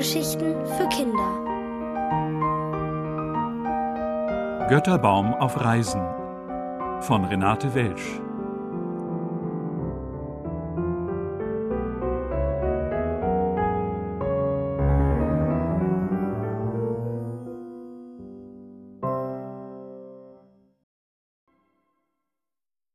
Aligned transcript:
Hörgeschichten 0.00 0.54
für 0.64 0.88
Kinder. 0.88 1.30
Götterbaum 4.70 5.34
auf 5.34 5.60
Reisen 5.60 6.00
von 7.02 7.26
Renate 7.26 7.74
Welsch. 7.74 8.18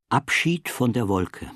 Abschied 0.09 0.69
von 0.69 0.91
der 0.91 1.07
Wolke. 1.07 1.51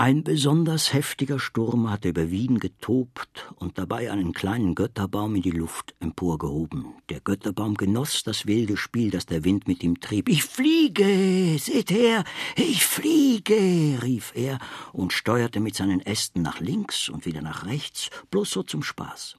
Ein 0.00 0.24
besonders 0.24 0.94
heftiger 0.94 1.38
Sturm 1.38 1.90
hatte 1.90 2.08
über 2.08 2.30
Wien 2.30 2.58
getobt 2.58 3.52
und 3.56 3.76
dabei 3.76 4.10
einen 4.10 4.32
kleinen 4.32 4.74
Götterbaum 4.74 5.34
in 5.34 5.42
die 5.42 5.50
Luft 5.50 5.94
emporgehoben. 6.00 6.94
Der 7.10 7.20
Götterbaum 7.20 7.74
genoss 7.74 8.22
das 8.22 8.46
wilde 8.46 8.78
Spiel, 8.78 9.10
das 9.10 9.26
der 9.26 9.44
Wind 9.44 9.68
mit 9.68 9.82
ihm 9.82 10.00
trieb. 10.00 10.30
Ich 10.30 10.42
fliege, 10.44 11.58
seht 11.58 11.90
her, 11.90 12.24
ich 12.56 12.82
fliege, 12.82 13.98
rief 14.02 14.32
er 14.34 14.58
und 14.94 15.12
steuerte 15.12 15.60
mit 15.60 15.74
seinen 15.74 16.00
Ästen 16.00 16.40
nach 16.40 16.60
links 16.60 17.10
und 17.10 17.26
wieder 17.26 17.42
nach 17.42 17.66
rechts, 17.66 18.08
bloß 18.30 18.48
so 18.48 18.62
zum 18.62 18.82
Spaß. 18.82 19.36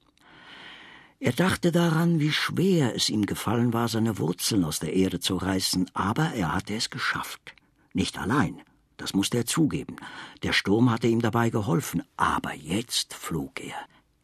Er 1.18 1.32
dachte 1.32 1.72
daran, 1.72 2.20
wie 2.20 2.30
schwer 2.30 2.94
es 2.94 3.10
ihm 3.10 3.26
gefallen 3.26 3.72
war, 3.72 3.88
seine 3.88 4.16
Wurzeln 4.20 4.62
aus 4.62 4.78
der 4.78 4.92
Erde 4.92 5.18
zu 5.18 5.34
reißen, 5.34 5.90
aber 5.92 6.34
er 6.34 6.54
hatte 6.54 6.76
es 6.76 6.88
geschafft. 6.88 7.56
Nicht 7.94 8.16
allein. 8.16 8.62
Das 9.02 9.14
musste 9.14 9.38
er 9.38 9.46
zugeben. 9.46 9.96
Der 10.44 10.52
Sturm 10.52 10.88
hatte 10.88 11.08
ihm 11.08 11.20
dabei 11.20 11.50
geholfen, 11.50 12.04
aber 12.16 12.54
jetzt 12.54 13.14
flog 13.14 13.58
er. 13.58 13.74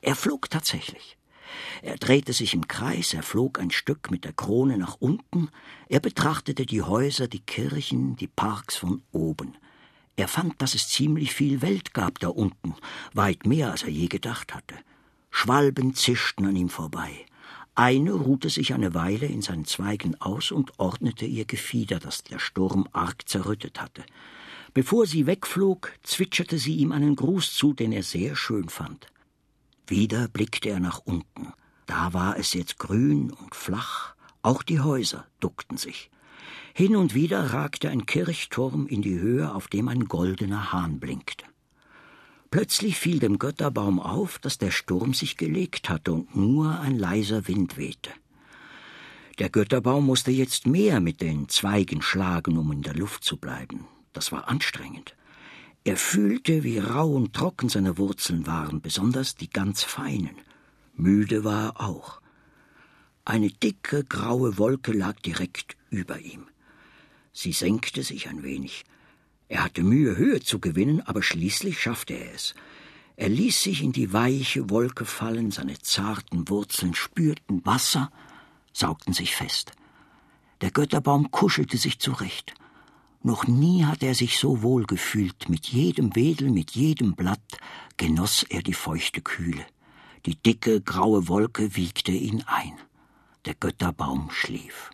Er 0.00 0.14
flog 0.14 0.48
tatsächlich. 0.50 1.18
Er 1.82 1.96
drehte 1.96 2.32
sich 2.32 2.54
im 2.54 2.68
Kreis, 2.68 3.12
er 3.12 3.24
flog 3.24 3.58
ein 3.58 3.72
Stück 3.72 4.12
mit 4.12 4.24
der 4.24 4.34
Krone 4.34 4.78
nach 4.78 4.94
unten, 5.00 5.48
er 5.88 5.98
betrachtete 5.98 6.64
die 6.64 6.82
Häuser, 6.82 7.26
die 7.26 7.40
Kirchen, 7.40 8.14
die 8.14 8.28
Parks 8.28 8.76
von 8.76 9.02
oben. 9.10 9.56
Er 10.14 10.28
fand, 10.28 10.62
dass 10.62 10.76
es 10.76 10.88
ziemlich 10.88 11.34
viel 11.34 11.60
Welt 11.60 11.92
gab 11.92 12.20
da 12.20 12.28
unten, 12.28 12.76
weit 13.14 13.46
mehr, 13.46 13.72
als 13.72 13.82
er 13.82 13.90
je 13.90 14.06
gedacht 14.06 14.54
hatte. 14.54 14.76
Schwalben 15.32 15.92
zischten 15.94 16.46
an 16.46 16.54
ihm 16.54 16.68
vorbei. 16.68 17.26
Eine 17.74 18.12
ruhte 18.12 18.48
sich 18.48 18.74
eine 18.74 18.94
Weile 18.94 19.26
in 19.26 19.42
seinen 19.42 19.64
Zweigen 19.64 20.20
aus 20.20 20.52
und 20.52 20.78
ordnete 20.78 21.26
ihr 21.26 21.46
Gefieder, 21.46 21.98
das 21.98 22.22
der 22.22 22.38
Sturm 22.38 22.86
arg 22.92 23.28
zerrüttet 23.28 23.80
hatte. 23.80 24.04
Bevor 24.74 25.06
sie 25.06 25.26
wegflog, 25.26 25.92
zwitscherte 26.02 26.58
sie 26.58 26.76
ihm 26.76 26.92
einen 26.92 27.16
Gruß 27.16 27.54
zu, 27.54 27.72
den 27.72 27.92
er 27.92 28.02
sehr 28.02 28.36
schön 28.36 28.68
fand. 28.68 29.06
Wieder 29.86 30.28
blickte 30.28 30.68
er 30.68 30.80
nach 30.80 31.00
unten. 31.04 31.52
Da 31.86 32.12
war 32.12 32.38
es 32.38 32.52
jetzt 32.52 32.78
grün 32.78 33.30
und 33.30 33.54
flach, 33.54 34.14
auch 34.42 34.62
die 34.62 34.80
Häuser 34.80 35.26
duckten 35.40 35.78
sich. 35.78 36.10
Hin 36.74 36.94
und 36.96 37.14
wieder 37.14 37.54
ragte 37.54 37.88
ein 37.88 38.06
Kirchturm 38.06 38.86
in 38.86 39.02
die 39.02 39.18
Höhe, 39.18 39.54
auf 39.54 39.68
dem 39.68 39.88
ein 39.88 40.04
goldener 40.04 40.72
Hahn 40.72 41.00
blinkte. 41.00 41.44
Plötzlich 42.50 42.96
fiel 42.96 43.18
dem 43.18 43.38
Götterbaum 43.38 44.00
auf, 44.00 44.38
dass 44.38 44.58
der 44.58 44.70
Sturm 44.70 45.12
sich 45.12 45.36
gelegt 45.36 45.88
hatte 45.88 46.12
und 46.12 46.36
nur 46.36 46.78
ein 46.80 46.98
leiser 46.98 47.48
Wind 47.48 47.76
wehte. 47.76 48.10
Der 49.38 49.50
Götterbaum 49.50 50.06
musste 50.06 50.30
jetzt 50.30 50.66
mehr 50.66 51.00
mit 51.00 51.20
den 51.20 51.48
Zweigen 51.48 52.02
schlagen, 52.02 52.56
um 52.58 52.72
in 52.72 52.82
der 52.82 52.94
Luft 52.94 53.22
zu 53.22 53.36
bleiben. 53.36 53.86
Das 54.12 54.32
war 54.32 54.48
anstrengend. 54.48 55.14
Er 55.84 55.96
fühlte, 55.96 56.64
wie 56.64 56.78
rau 56.78 57.12
und 57.12 57.34
trocken 57.34 57.68
seine 57.68 57.98
Wurzeln 57.98 58.46
waren, 58.46 58.80
besonders 58.80 59.36
die 59.36 59.48
ganz 59.48 59.82
feinen. 59.82 60.36
Müde 60.94 61.44
war 61.44 61.68
er 61.68 61.80
auch. 61.80 62.20
Eine 63.24 63.50
dicke, 63.50 64.04
graue 64.04 64.58
Wolke 64.58 64.92
lag 64.92 65.20
direkt 65.20 65.76
über 65.90 66.18
ihm. 66.18 66.46
Sie 67.32 67.52
senkte 67.52 68.02
sich 68.02 68.28
ein 68.28 68.42
wenig. 68.42 68.84
Er 69.48 69.64
hatte 69.64 69.82
Mühe, 69.82 70.16
Höhe 70.16 70.40
zu 70.40 70.58
gewinnen, 70.58 71.00
aber 71.02 71.22
schließlich 71.22 71.80
schaffte 71.80 72.14
er 72.14 72.34
es. 72.34 72.54
Er 73.16 73.28
ließ 73.28 73.62
sich 73.62 73.82
in 73.82 73.92
die 73.92 74.12
weiche 74.12 74.70
Wolke 74.70 75.04
fallen, 75.04 75.50
seine 75.50 75.78
zarten 75.78 76.48
Wurzeln 76.48 76.94
spürten 76.94 77.64
Wasser, 77.64 78.10
saugten 78.72 79.12
sich 79.12 79.34
fest. 79.34 79.72
Der 80.60 80.70
Götterbaum 80.70 81.30
kuschelte 81.30 81.78
sich 81.78 81.98
zurecht. 81.98 82.54
Noch 83.22 83.46
nie 83.46 83.84
hatte 83.84 84.06
er 84.06 84.14
sich 84.14 84.38
so 84.38 84.62
wohl 84.62 84.84
gefühlt. 84.84 85.48
Mit 85.48 85.66
jedem 85.66 86.14
Wedel, 86.14 86.50
mit 86.50 86.72
jedem 86.72 87.14
Blatt 87.14 87.58
genoss 87.96 88.44
er 88.44 88.62
die 88.62 88.74
feuchte 88.74 89.20
Kühle. 89.20 89.66
Die 90.26 90.36
dicke, 90.36 90.80
graue 90.80 91.28
Wolke 91.28 91.74
wiegte 91.76 92.12
ihn 92.12 92.44
ein. 92.46 92.78
Der 93.44 93.54
Götterbaum 93.54 94.30
schlief. 94.30 94.90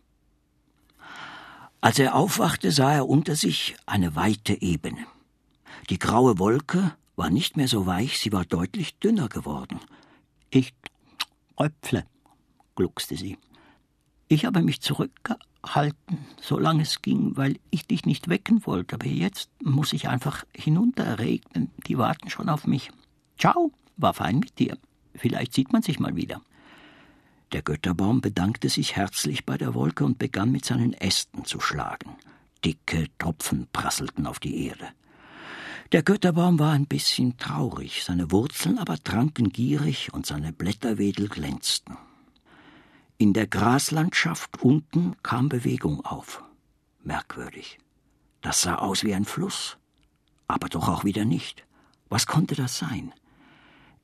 Als 1.81 1.99
er 1.99 2.15
aufwachte, 2.15 2.73
sah 2.73 2.95
er 2.95 3.09
unter 3.09 3.37
sich 3.37 3.77
eine 3.85 4.17
weite 4.17 4.63
Ebene. 4.63 5.07
Die 5.91 5.99
graue 5.99 6.39
Wolke 6.39 6.97
war 7.17 7.31
nicht 7.31 7.57
mehr 7.57 7.69
so 7.69 7.85
weich, 7.85 8.19
sie 8.19 8.33
war 8.33 8.45
deutlich 8.45 8.99
dünner 8.99 9.29
geworden. 9.29 9.81
Ich 10.51 10.73
Äpfle, 11.57 12.07
gluckste 12.75 13.17
sie. 13.17 13.39
Ich 14.35 14.45
habe 14.45 14.63
mich 14.63 14.81
zurückgehalten, 14.81 16.19
solange 16.43 16.83
es 16.83 17.03
ging, 17.03 17.37
weil 17.37 17.61
ich 17.71 17.87
dich 17.87 18.05
nicht 18.05 18.29
wecken 18.29 18.67
wollte, 18.67 18.97
aber 18.97 19.07
jetzt 19.07 19.49
muss 19.63 19.93
ich 19.93 20.09
einfach 20.09 20.45
hinunterregnen. 20.53 21.71
Die 21.87 21.99
warten 21.99 22.29
schon 22.31 22.49
auf 22.49 22.67
mich. 22.67 22.91
Ciao, 23.39 23.71
war 23.97 24.13
fein 24.13 24.41
mit 24.41 24.59
dir. 24.59 24.77
Vielleicht 25.15 25.55
sieht 25.55 25.73
man 25.73 25.83
sich 25.83 26.01
mal 26.01 26.17
wieder. 26.17 26.41
Der 27.53 27.63
Götterbaum 27.63 28.23
bedankte 28.23 28.69
sich 28.69 28.97
herzlich 28.97 29.47
bei 29.47 29.57
der 29.57 29.73
Wolke 29.73 30.05
und 30.05 30.19
begann 30.19 30.51
mit 30.51 30.65
seinen 30.65 30.95
Ästen 30.95 31.45
zu 31.45 31.61
schlagen. 31.61 32.17
Dicke 32.65 33.07
Tropfen 33.19 33.69
prasselten 33.73 34.27
auf 34.27 34.41
die 34.41 34.67
Erde. 34.67 34.89
Der 35.93 36.03
Götterbaum 36.03 36.59
war 36.59 36.73
ein 36.73 36.87
bisschen 36.87 37.37
traurig, 37.39 38.03
seine 38.03 38.33
Wurzeln 38.33 38.79
aber 38.79 38.99
tranken 38.99 39.51
gierig 39.51 40.13
und 40.13 40.27
seine 40.27 40.53
Blätterwedel 40.53 41.29
glänzten. 41.29 41.97
In 43.25 43.33
der 43.33 43.47
Graslandschaft 43.47 44.61
unten 44.61 45.17
kam 45.23 45.49
Bewegung 45.49 46.05
auf. 46.05 46.45
Merkwürdig. 47.03 47.79
Das 48.43 48.61
sah 48.61 48.75
aus 48.75 49.03
wie 49.03 49.15
ein 49.15 49.25
Fluss, 49.25 49.79
aber 50.47 50.69
doch 50.69 50.91
auch 50.91 51.05
wieder 51.05 51.25
nicht. 51.25 51.65
Was 52.11 52.27
konnte 52.27 52.55
das 52.55 52.77
sein? 52.77 53.15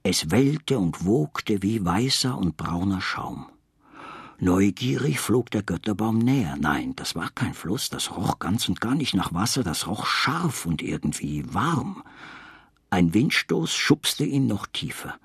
Es 0.02 0.30
wellte 0.30 0.78
und 0.78 1.04
wogte 1.04 1.62
wie 1.62 1.84
weißer 1.84 2.34
und 2.34 2.56
brauner 2.56 3.02
Schaum. 3.02 3.50
Neugierig 4.38 5.20
flog 5.20 5.50
der 5.50 5.64
Götterbaum 5.64 6.16
näher. 6.16 6.56
Nein, 6.58 6.96
das 6.96 7.14
war 7.14 7.28
kein 7.28 7.52
Fluss, 7.52 7.90
das 7.90 8.16
roch 8.16 8.38
ganz 8.38 8.70
und 8.70 8.80
gar 8.80 8.94
nicht 8.94 9.12
nach 9.12 9.34
Wasser, 9.34 9.62
das 9.62 9.86
roch 9.86 10.06
scharf 10.06 10.64
und 10.64 10.80
irgendwie 10.80 11.44
warm. 11.52 12.02
Ein 12.88 13.12
Windstoß 13.12 13.74
schubste 13.74 14.24
ihn 14.24 14.46
noch 14.46 14.66
tiefer. 14.66 15.18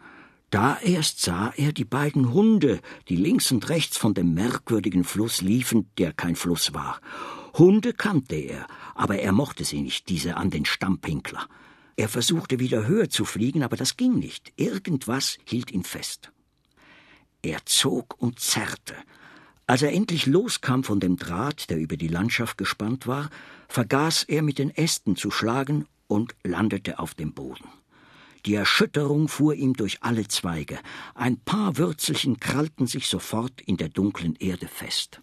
Da 0.50 0.78
erst 0.80 1.22
sah 1.22 1.54
er 1.58 1.74
die 1.74 1.86
beiden 1.86 2.34
Hunde, 2.34 2.80
die 3.10 3.16
links 3.16 3.52
und 3.52 3.70
rechts 3.70 3.98
von 3.98 4.14
dem 4.14 4.34
merkwürdigen 4.34 5.04
Fluss 5.04 5.42
liefen, 5.42 5.90
der 5.98 6.14
kein 6.14 6.36
Fluss 6.36 6.74
war. 6.74 7.02
Hunde 7.54 7.94
kannte 7.94 8.36
er, 8.36 8.68
aber 8.94 9.20
er 9.20 9.32
mochte 9.32 9.64
sie 9.64 9.82
nicht, 9.82 10.10
diese 10.10 10.38
an 10.38 10.50
den 10.50 10.66
Stammpinkler. 10.66 11.48
Er 11.98 12.10
versuchte 12.10 12.60
wieder 12.60 12.88
höher 12.88 13.10
zu 13.10 13.26
fliegen, 13.26 13.64
aber 13.64 13.78
das 13.78 13.96
ging 13.96 14.20
nicht. 14.20 14.52
Irgendwas 14.58 15.38
hielt 15.46 15.72
ihn 15.72 15.84
fest. 15.84 16.32
Er 17.42 17.66
zog 17.66 18.20
und 18.22 18.40
zerrte. 18.40 18.96
Als 19.68 19.82
er 19.82 19.94
endlich 19.94 20.26
loskam 20.26 20.84
von 20.84 21.00
dem 21.00 21.16
Draht, 21.16 21.70
der 21.70 21.78
über 21.78 21.98
die 21.98 22.08
Landschaft 22.08 22.58
gespannt 22.58 23.08
war, 23.08 23.30
vergaß 23.68 24.24
er 24.24 24.42
mit 24.42 24.60
den 24.60 24.70
Ästen 24.70 25.16
zu 25.16 25.32
schlagen 25.32 25.86
und 26.08 26.36
landete 26.44 27.00
auf 27.00 27.14
dem 27.14 27.34
Boden. 27.34 27.70
Die 28.46 28.54
Erschütterung 28.54 29.28
fuhr 29.28 29.56
ihm 29.56 29.74
durch 29.74 30.04
alle 30.04 30.28
Zweige. 30.28 30.80
Ein 31.16 31.38
paar 31.38 31.78
Würzelchen 31.78 32.40
krallten 32.40 32.86
sich 32.86 33.08
sofort 33.08 33.60
in 33.62 33.78
der 33.78 33.90
dunklen 33.90 34.36
Erde 34.36 34.68
fest. 34.68 35.20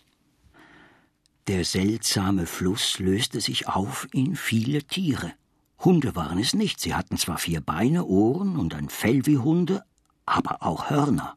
Der 1.46 1.64
seltsame 1.64 2.46
Fluss 2.46 2.98
löste 2.98 3.40
sich 3.40 3.68
auf 3.68 4.08
in 4.12 4.34
viele 4.34 4.82
Tiere. 4.82 5.32
Hunde 5.78 6.16
waren 6.16 6.38
es 6.38 6.54
nicht, 6.54 6.80
sie 6.80 6.94
hatten 6.94 7.16
zwar 7.16 7.38
vier 7.38 7.60
Beine, 7.60 8.04
Ohren 8.04 8.56
und 8.56 8.74
ein 8.74 8.88
Fell 8.88 9.24
wie 9.26 9.38
Hunde, 9.38 9.84
aber 10.26 10.62
auch 10.62 10.90
Hörner. 10.90 11.36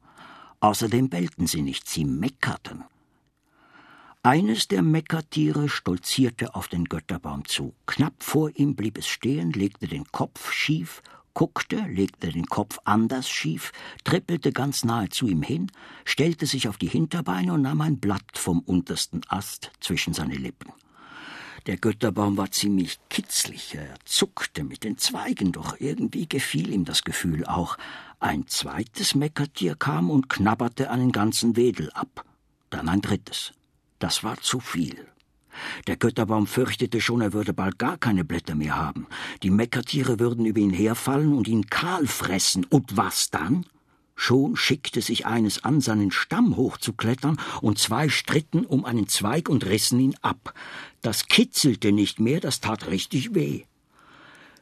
Außerdem 0.59 1.09
bellten 1.09 1.47
sie 1.47 1.61
nicht, 1.61 1.87
sie 1.87 2.05
meckerten. 2.05 2.83
Eines 4.23 4.67
der 4.67 4.81
Meckertiere 4.81 5.69
stolzierte 5.69 6.55
auf 6.55 6.67
den 6.67 6.85
Götterbaum 6.85 7.45
zu. 7.45 7.75
Knapp 7.85 8.23
vor 8.23 8.49
ihm 8.55 8.75
blieb 8.75 8.97
es 8.97 9.07
stehen, 9.07 9.51
legte 9.51 9.87
den 9.87 10.05
Kopf 10.11 10.51
schief 10.51 11.03
guckte, 11.35 11.75
legte 11.87 12.29
den 12.29 12.47
Kopf 12.47 12.79
anders 12.85 13.29
schief, 13.29 13.71
trippelte 14.03 14.51
ganz 14.51 14.83
nahe 14.83 15.09
zu 15.09 15.27
ihm 15.27 15.43
hin, 15.43 15.71
stellte 16.03 16.47
sich 16.47 16.67
auf 16.67 16.77
die 16.77 16.87
Hinterbeine 16.87 17.53
und 17.53 17.61
nahm 17.61 17.81
ein 17.81 17.99
Blatt 17.99 18.37
vom 18.37 18.61
untersten 18.61 19.21
Ast 19.27 19.71
zwischen 19.79 20.15
seine 20.15 20.35
Lippen. 20.35 20.73
Der 21.67 21.77
Götterbaum 21.77 22.37
war 22.37 22.51
ziemlich 22.51 22.99
kitzlig, 23.09 23.75
er 23.75 23.95
zuckte 24.05 24.63
mit 24.63 24.83
den 24.83 24.97
Zweigen, 24.97 25.51
doch 25.51 25.79
irgendwie 25.79 26.27
gefiel 26.27 26.71
ihm 26.71 26.85
das 26.85 27.03
Gefühl 27.03 27.45
auch. 27.45 27.77
Ein 28.19 28.47
zweites 28.47 29.13
Meckertier 29.13 29.75
kam 29.75 30.09
und 30.09 30.29
knabberte 30.29 30.89
einen 30.89 31.11
ganzen 31.11 31.55
Wedel 31.55 31.91
ab. 31.91 32.23
Dann 32.69 32.87
ein 32.87 33.01
drittes. 33.01 33.51
Das 33.99 34.23
war 34.23 34.37
zu 34.41 34.59
viel. 34.59 35.07
Der 35.87 35.97
Götterbaum 35.97 36.47
fürchtete 36.47 37.01
schon, 37.01 37.21
er 37.21 37.33
würde 37.33 37.53
bald 37.53 37.79
gar 37.79 37.97
keine 37.97 38.23
Blätter 38.23 38.55
mehr 38.55 38.75
haben. 38.75 39.07
Die 39.43 39.49
Meckertiere 39.49 40.19
würden 40.19 40.45
über 40.45 40.59
ihn 40.59 40.73
herfallen 40.73 41.33
und 41.33 41.47
ihn 41.47 41.67
kahl 41.67 42.07
fressen. 42.07 42.65
Und 42.65 42.97
was 42.97 43.29
dann? 43.29 43.65
Schon 44.15 44.55
schickte 44.55 45.01
sich 45.01 45.25
eines 45.25 45.63
an, 45.63 45.81
seinen 45.81 46.11
Stamm 46.11 46.55
hochzuklettern, 46.55 47.37
und 47.61 47.79
zwei 47.79 48.07
stritten 48.09 48.65
um 48.65 48.85
einen 48.85 49.07
Zweig 49.07 49.49
und 49.49 49.65
rissen 49.65 49.99
ihn 49.99 50.15
ab. 50.21 50.53
Das 51.01 51.27
kitzelte 51.27 51.91
nicht 51.91 52.19
mehr, 52.19 52.39
das 52.39 52.61
tat 52.61 52.87
richtig 52.87 53.35
weh. 53.35 53.63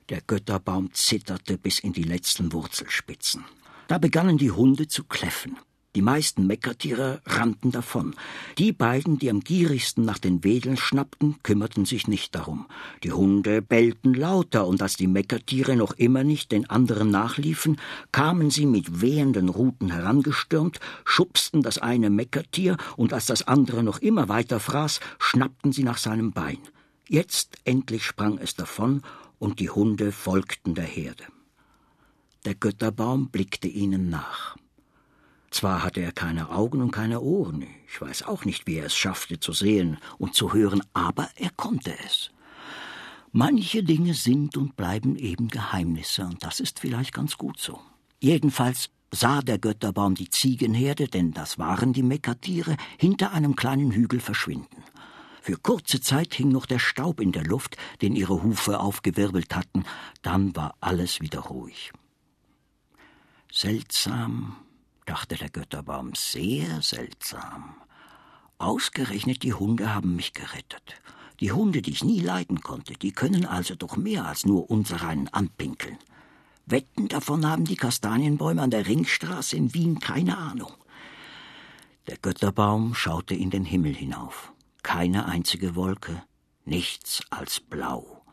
Der 0.09 0.21
Götterbaum 0.21 0.91
zitterte 0.93 1.57
bis 1.57 1.79
in 1.79 1.93
die 1.93 2.03
letzten 2.03 2.51
Wurzelspitzen. 2.51 3.45
Da 3.87 3.99
begannen 3.99 4.37
die 4.37 4.51
Hunde 4.51 4.87
zu 4.87 5.03
kläffen. 5.03 5.57
Die 5.95 6.01
meisten 6.01 6.47
Meckertiere 6.47 7.21
rannten 7.25 7.69
davon. 7.71 8.15
Die 8.57 8.71
beiden, 8.71 9.19
die 9.19 9.29
am 9.29 9.41
gierigsten 9.41 10.03
nach 10.03 10.17
den 10.17 10.43
Wedeln 10.43 10.75
schnappten, 10.75 11.35
kümmerten 11.43 11.85
sich 11.85 12.07
nicht 12.07 12.33
darum. 12.33 12.65
Die 13.03 13.11
Hunde 13.11 13.61
bellten 13.61 14.15
lauter, 14.15 14.65
und 14.65 14.81
als 14.81 14.97
die 14.97 15.05
Meckertiere 15.05 15.75
noch 15.75 15.93
immer 15.93 16.23
nicht 16.23 16.51
den 16.51 16.67
anderen 16.67 17.11
nachliefen, 17.11 17.79
kamen 18.11 18.49
sie 18.49 18.65
mit 18.65 19.01
wehenden 19.01 19.49
Ruten 19.49 19.91
herangestürmt, 19.91 20.79
schubsten 21.05 21.61
das 21.61 21.77
eine 21.77 22.09
Meckertier, 22.09 22.77
und 22.97 23.13
als 23.13 23.27
das 23.27 23.47
andere 23.47 23.83
noch 23.83 23.99
immer 23.99 24.29
weiter 24.29 24.59
fraß, 24.59 24.99
schnappten 25.19 25.73
sie 25.73 25.83
nach 25.83 25.99
seinem 25.99 26.31
Bein. 26.31 26.57
Jetzt 27.07 27.57
endlich 27.65 28.03
sprang 28.03 28.39
es 28.39 28.55
davon, 28.55 29.03
und 29.37 29.59
die 29.59 29.69
Hunde 29.69 30.11
folgten 30.11 30.73
der 30.73 30.85
Herde. 30.85 31.25
Der 32.45 32.55
Götterbaum 32.55 33.29
blickte 33.29 33.67
ihnen 33.67 34.09
nach. 34.09 34.55
Zwar 35.53 35.83
hatte 35.83 36.01
er 36.01 36.11
keine 36.11 36.49
Augen 36.49 36.81
und 36.81 36.89
keine 36.89 37.21
Ohren, 37.21 37.67
ich 37.87 38.01
weiß 38.01 38.23
auch 38.23 38.43
nicht, 38.43 38.65
wie 38.65 38.77
er 38.77 38.87
es 38.87 38.95
schaffte 38.95 39.39
zu 39.39 39.53
sehen 39.53 39.99
und 40.17 40.33
zu 40.33 40.51
hören, 40.51 40.81
aber 40.93 41.29
er 41.35 41.51
konnte 41.51 41.93
es. 42.07 42.31
Manche 43.31 43.83
Dinge 43.83 44.15
sind 44.15 44.57
und 44.57 44.75
bleiben 44.75 45.15
eben 45.15 45.49
Geheimnisse, 45.49 46.23
und 46.23 46.43
das 46.43 46.59
ist 46.59 46.79
vielleicht 46.79 47.13
ganz 47.13 47.37
gut 47.37 47.59
so. 47.59 47.79
Jedenfalls 48.19 48.89
sah 49.11 49.41
der 49.41 49.59
Götterbaum 49.59 50.15
die 50.15 50.31
Ziegenherde, 50.31 51.07
denn 51.07 51.33
das 51.33 51.59
waren 51.59 51.93
die 51.93 52.01
Mekatiere, 52.01 52.75
hinter 52.97 53.31
einem 53.31 53.55
kleinen 53.55 53.91
Hügel 53.91 54.21
verschwinden. 54.21 54.83
Für 55.39 55.57
kurze 55.57 56.01
Zeit 56.01 56.33
hing 56.33 56.49
noch 56.49 56.65
der 56.65 56.79
Staub 56.79 57.19
in 57.19 57.31
der 57.31 57.43
Luft, 57.43 57.77
den 58.01 58.15
ihre 58.15 58.41
Hufe 58.41 58.79
aufgewirbelt 58.79 59.55
hatten, 59.55 59.83
dann 60.23 60.55
war 60.55 60.73
alles 60.79 61.21
wieder 61.21 61.41
ruhig. 61.41 61.91
Seltsam, 63.51 64.55
dachte 65.05 65.35
der 65.35 65.49
Götterbaum, 65.49 66.13
sehr 66.15 66.81
seltsam. 66.81 67.75
Ausgerechnet 68.57 69.43
die 69.43 69.53
Hunde 69.53 69.93
haben 69.93 70.15
mich 70.15 70.33
gerettet. 70.33 71.01
Die 71.39 71.51
Hunde, 71.51 71.81
die 71.81 71.91
ich 71.91 72.03
nie 72.03 72.21
leiden 72.21 72.61
konnte, 72.61 72.93
die 72.93 73.11
können 73.11 73.45
also 73.45 73.75
doch 73.75 73.97
mehr 73.97 74.25
als 74.25 74.45
nur 74.45 74.69
unsereinen 74.69 75.27
anpinkeln. 75.29 75.97
Wetten 76.65 77.09
davon 77.09 77.45
haben 77.45 77.65
die 77.65 77.75
Kastanienbäume 77.75 78.61
an 78.61 78.71
der 78.71 78.87
Ringstraße 78.87 79.57
in 79.57 79.73
Wien 79.73 79.99
keine 79.99 80.37
Ahnung. 80.37 80.71
Der 82.07 82.17
Götterbaum 82.17 82.95
schaute 82.95 83.35
in 83.35 83.49
den 83.49 83.65
Himmel 83.65 83.93
hinauf. 83.93 84.53
Keine 84.81 85.25
einzige 85.25 85.75
Wolke, 85.75 86.23
nichts 86.65 87.21
als 87.29 87.59
blau. 87.59 88.23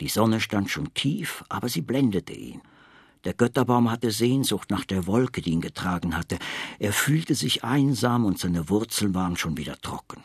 Die 0.00 0.08
Sonne 0.08 0.40
stand 0.40 0.70
schon 0.70 0.92
tief, 0.94 1.44
aber 1.48 1.68
sie 1.68 1.82
blendete 1.82 2.32
ihn. 2.32 2.62
Der 3.24 3.34
Götterbaum 3.34 3.90
hatte 3.90 4.10
Sehnsucht 4.10 4.70
nach 4.70 4.84
der 4.84 5.06
Wolke, 5.06 5.40
die 5.40 5.50
ihn 5.50 5.60
getragen 5.60 6.16
hatte. 6.16 6.38
Er 6.78 6.92
fühlte 6.92 7.34
sich 7.34 7.64
einsam 7.64 8.24
und 8.24 8.38
seine 8.38 8.68
Wurzeln 8.68 9.14
waren 9.14 9.36
schon 9.36 9.56
wieder 9.56 9.80
trocken. 9.80 10.22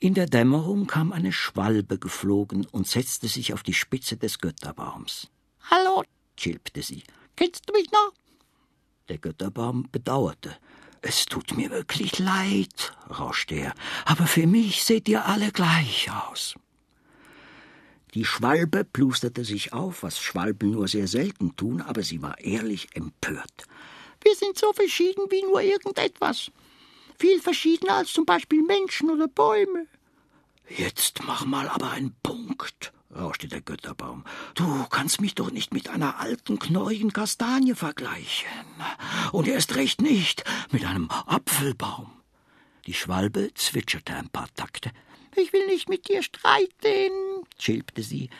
In 0.00 0.14
der 0.14 0.26
Dämmerung 0.26 0.86
kam 0.86 1.12
eine 1.12 1.32
Schwalbe 1.32 1.98
geflogen 1.98 2.66
und 2.66 2.86
setzte 2.86 3.28
sich 3.28 3.52
auf 3.54 3.62
die 3.62 3.74
Spitze 3.74 4.16
des 4.16 4.38
Götterbaums. 4.38 5.30
Hallo, 5.70 6.02
chilpte 6.36 6.82
sie. 6.82 7.04
Kennst 7.36 7.68
du 7.68 7.72
mich 7.72 7.90
noch? 7.90 8.12
Der 9.08 9.18
Götterbaum 9.18 9.88
bedauerte. 9.90 10.56
Es 11.00 11.26
tut 11.26 11.56
mir 11.56 11.70
wirklich 11.70 12.18
leid, 12.18 12.96
rauschte 13.10 13.54
er, 13.54 13.74
aber 14.06 14.26
für 14.26 14.46
mich 14.46 14.84
seht 14.84 15.06
ihr 15.08 15.26
alle 15.26 15.52
gleich 15.52 16.10
aus. 16.10 16.54
Die 18.14 18.24
Schwalbe 18.24 18.84
plusterte 18.84 19.44
sich 19.44 19.72
auf, 19.72 20.04
was 20.04 20.20
Schwalben 20.20 20.70
nur 20.70 20.86
sehr 20.86 21.08
selten 21.08 21.56
tun, 21.56 21.80
aber 21.80 22.04
sie 22.04 22.22
war 22.22 22.38
ehrlich 22.38 22.94
empört. 22.94 23.64
Wir 24.22 24.36
sind 24.36 24.56
so 24.56 24.72
verschieden 24.72 25.26
wie 25.30 25.42
nur 25.42 25.60
irgendetwas. 25.60 26.52
Viel 27.18 27.40
verschiedener 27.40 27.96
als 27.96 28.12
zum 28.12 28.24
Beispiel 28.24 28.62
Menschen 28.62 29.10
oder 29.10 29.26
Bäume. 29.26 29.86
Jetzt 30.68 31.24
mach 31.26 31.44
mal 31.44 31.68
aber 31.68 31.90
einen 31.90 32.14
Punkt, 32.22 32.92
rauschte 33.14 33.48
der 33.48 33.60
Götterbaum. 33.60 34.24
Du 34.54 34.86
kannst 34.90 35.20
mich 35.20 35.34
doch 35.34 35.50
nicht 35.50 35.74
mit 35.74 35.88
einer 35.88 36.20
alten, 36.20 36.60
knorrigen 36.60 37.12
Kastanie 37.12 37.74
vergleichen. 37.74 38.48
Und 39.32 39.48
erst 39.48 39.74
recht 39.74 40.00
nicht 40.00 40.44
mit 40.70 40.84
einem 40.84 41.10
Apfelbaum. 41.10 42.12
Die 42.86 42.94
Schwalbe 42.94 43.52
zwitscherte 43.54 44.14
ein 44.14 44.28
paar 44.28 44.48
Takte. 44.54 44.90
Ich 45.36 45.52
will 45.52 45.66
nicht 45.66 45.88
mit 45.88 46.08
dir 46.08 46.22
streiten, 46.22 47.44
schilpte 47.58 48.02
sie. 48.02 48.30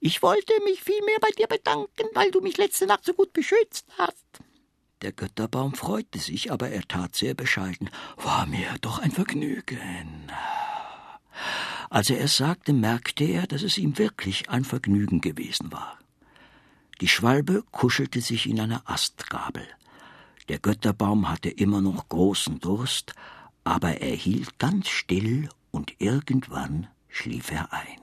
Ich 0.00 0.22
wollte 0.22 0.52
mich 0.64 0.82
vielmehr 0.82 1.18
bei 1.20 1.30
dir 1.36 1.46
bedanken, 1.46 2.06
weil 2.14 2.30
du 2.30 2.40
mich 2.40 2.56
letzte 2.58 2.86
Nacht 2.86 3.04
so 3.04 3.12
gut 3.12 3.32
beschützt 3.32 3.86
hast. 3.98 4.24
Der 5.02 5.12
Götterbaum 5.12 5.74
freute 5.74 6.18
sich, 6.18 6.52
aber 6.52 6.70
er 6.70 6.86
tat 6.86 7.14
sehr 7.14 7.34
bescheiden. 7.34 7.90
War 8.16 8.46
mir 8.46 8.76
doch 8.80 8.98
ein 8.98 9.10
Vergnügen. 9.10 10.30
Als 11.90 12.10
er 12.10 12.20
es 12.20 12.36
sagte, 12.36 12.72
merkte 12.72 13.24
er, 13.24 13.46
dass 13.46 13.62
es 13.62 13.78
ihm 13.78 13.98
wirklich 13.98 14.48
ein 14.48 14.64
Vergnügen 14.64 15.20
gewesen 15.20 15.70
war. 15.70 15.98
Die 17.00 17.08
Schwalbe 17.08 17.62
kuschelte 17.72 18.20
sich 18.20 18.48
in 18.48 18.58
eine 18.58 18.88
Astgabel. 18.88 19.66
Der 20.48 20.58
Götterbaum 20.58 21.28
hatte 21.28 21.50
immer 21.50 21.80
noch 21.80 22.08
großen 22.08 22.60
Durst, 22.60 23.14
aber 23.64 24.00
er 24.00 24.14
hielt 24.14 24.58
ganz 24.58 24.88
still 24.88 25.48
und 25.76 25.94
irgendwann 25.98 26.86
schlief 27.06 27.52
er 27.52 27.68
ein. 27.70 28.00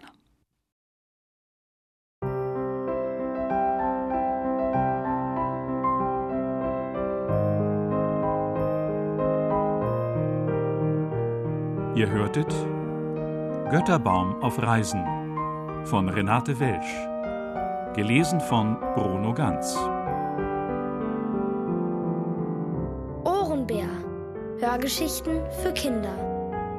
Ihr 11.96 12.10
hörtet 12.10 12.54
Götterbaum 13.72 14.42
auf 14.44 14.62
Reisen 14.62 15.04
von 15.86 16.10
Renate 16.10 16.60
Welsch. 16.60 16.86
Gelesen 17.96 18.40
von 18.40 18.80
Bruno 18.94 19.34
Ganz. 19.34 19.76
Ohrenbär. 23.24 23.90
Hörgeschichten 24.60 25.42
für 25.62 25.74
Kinder. 25.74 26.33